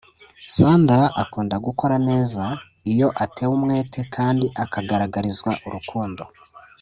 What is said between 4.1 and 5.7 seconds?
kandi akagaragarizwa